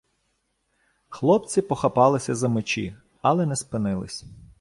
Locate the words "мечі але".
2.49-3.45